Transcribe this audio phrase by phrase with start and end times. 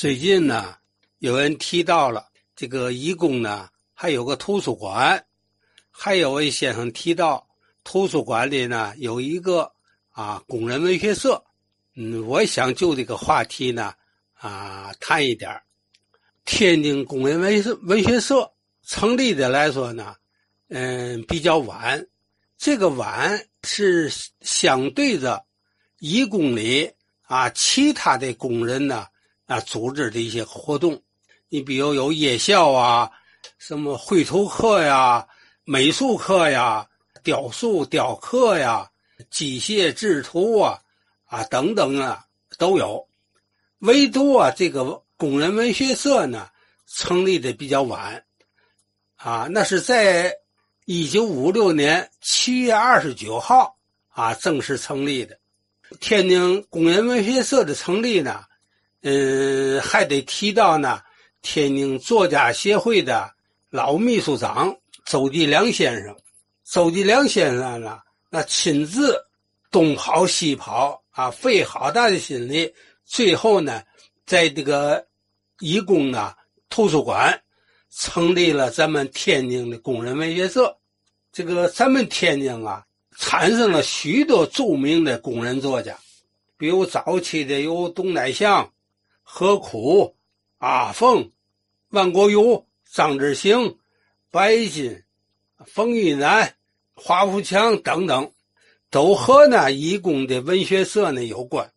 [0.00, 0.76] 最近呢，
[1.18, 5.22] 有人提到了这个义工呢，还有个图书馆，
[5.90, 7.46] 还有位先生提到
[7.84, 9.70] 图书馆里呢有一个
[10.08, 11.44] 啊工人文学社。
[11.96, 13.92] 嗯，我想就这个话题呢
[14.32, 15.60] 啊谈一点
[16.46, 18.50] 天津工人文文学社
[18.86, 20.14] 成立的来说呢，
[20.68, 22.02] 嗯，比较晚。
[22.56, 24.10] 这个晚是
[24.40, 25.44] 相对着
[25.98, 26.90] 义工里
[27.20, 29.06] 啊其他的工人呢。
[29.50, 31.02] 啊，组织的一些活动，
[31.48, 33.10] 你比如有夜校啊，
[33.58, 35.26] 什么绘图课呀、
[35.64, 36.88] 美术课呀、
[37.24, 38.88] 雕塑、雕刻呀、
[39.28, 40.80] 机械制图啊，
[41.24, 42.24] 啊等等啊
[42.58, 43.04] 都有。
[43.80, 46.48] 唯独啊，这个工人文学社呢，
[46.86, 48.24] 成立的比较晚，
[49.16, 50.32] 啊，那是在
[50.84, 53.76] 一九五六年七月二十九号
[54.10, 55.36] 啊正式成立的。
[55.98, 58.44] 天津工人文学社的成立呢。
[59.02, 61.00] 嗯，还得提到呢，
[61.40, 63.30] 天津作家协会的
[63.70, 64.76] 老秘书长
[65.06, 66.14] 周继良先生。
[66.64, 67.98] 周继良先生呢，
[68.28, 69.18] 那亲自
[69.70, 72.70] 东跑西跑啊，费好大的心力，
[73.06, 73.82] 最后呢，
[74.26, 75.04] 在这个
[75.60, 76.34] 义工呢
[76.68, 77.42] 图书馆
[77.90, 80.76] 成立了咱们天津的工人文学社。
[81.32, 82.84] 这个咱们天津啊，
[83.16, 85.96] 产生了许多著名的工人作家，
[86.58, 88.70] 比如早期的有董乃祥。
[89.32, 90.16] 何苦、
[90.58, 91.30] 阿凤、
[91.90, 93.78] 万国友、张志行、
[94.28, 95.04] 白金、
[95.64, 96.56] 冯玉南、
[96.94, 98.32] 华富强等等，
[98.90, 101.72] 都和那义工的文学社呢有关。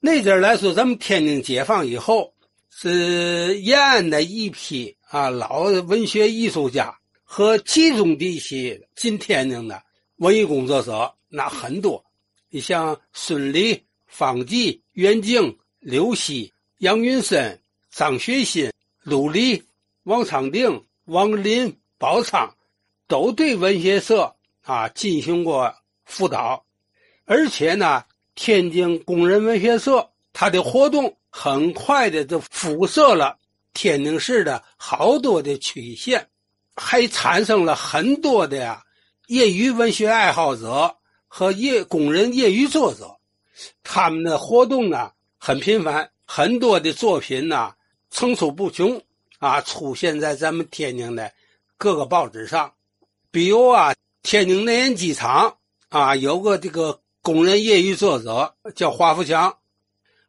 [0.00, 2.32] 那阵来说，咱们天津解放以后，
[2.70, 9.80] 是延安的一批啊老文学艺术家和集中地区进天津的
[10.16, 12.02] 文艺工作者那很多。
[12.48, 16.50] 你像孙犁、方济、袁静、刘希。
[16.78, 19.60] 杨云森、张学新、陆离、
[20.04, 22.54] 王昌定、王林、宝昌，
[23.08, 25.74] 都对文学社啊进行过
[26.04, 26.64] 辅导，
[27.24, 28.04] 而且呢，
[28.36, 33.36] 天津工人文学社它的活动很快的就辐射了
[33.74, 36.24] 天津市的好多的区县，
[36.76, 38.80] 还产生了很多的呀
[39.26, 40.96] 业余文学爱好者
[41.26, 43.18] 和业工人业余作者，
[43.82, 46.08] 他们的活动呢很频繁。
[46.30, 47.74] 很多的作品呢
[48.10, 49.02] 层出不穷
[49.38, 51.32] 啊，出现在咱们天津的
[51.78, 52.74] 各个报纸上。
[53.30, 55.56] 比如啊，天津内燃机厂
[55.88, 59.56] 啊，有个这个工人业余作者叫华富强。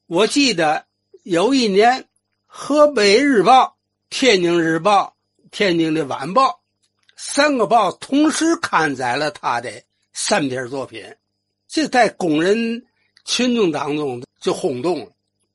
[0.08, 0.86] 我记得
[1.24, 2.08] 有一年，
[2.46, 3.76] 河北日报、
[4.10, 5.18] 天津日报、
[5.52, 6.62] 天津的晚报
[7.18, 9.84] 三个报同时刊载了他的
[10.14, 11.04] 三篇作品，
[11.68, 12.86] 这在工人
[13.26, 15.12] 群众当中就轰动了。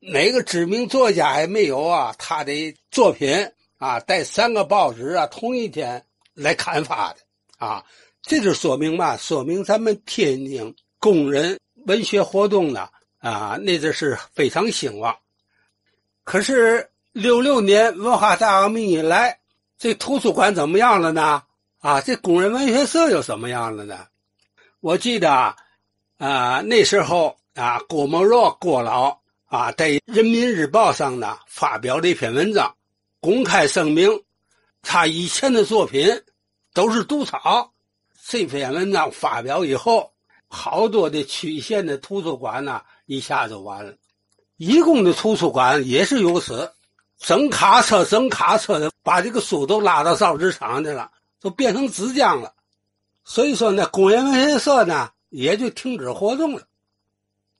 [0.06, 2.14] 哪个知名作家也没有啊？
[2.18, 2.52] 他的
[2.90, 6.04] 作品啊，带三个报纸啊，同一天
[6.34, 7.20] 来刊发的
[7.56, 7.82] 啊，
[8.20, 12.86] 这就说明嘛，说明咱们天津工人文学活动呢
[13.18, 15.16] 啊，那阵是非常兴旺。
[16.22, 19.38] 可是六六年文化大革命以来，
[19.78, 21.42] 这图书馆怎么样了呢？
[21.80, 24.06] 啊，这工人文学社又怎么样了呢？
[24.80, 25.54] 我记得
[26.18, 29.18] 啊，那时候啊，郭沫若郭老。
[29.54, 32.74] 啊，在《人民日报》上呢发表了一篇文章，
[33.20, 34.10] 公开声明，
[34.82, 36.10] 他以前的作品
[36.72, 37.72] 都是毒草。
[38.26, 40.10] 这篇文章发表以后，
[40.48, 43.94] 好多的区县的图书馆呢一下就完了。
[44.56, 46.68] 义工的图书馆也是如此，
[47.20, 51.08] 整卡车、整卡车的把这个书都拉到造纸厂去了，
[51.40, 52.52] 都变成纸浆了。
[53.22, 56.62] 所以说呢，工人文学社呢也就停止活动了。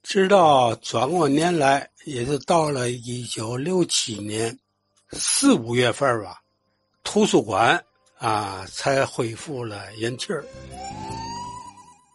[0.07, 4.55] 直到转过年来，也是到了一九六七年
[5.13, 6.37] 四五月份吧，
[7.03, 7.83] 图书馆
[8.19, 10.45] 啊才恢复了人气儿。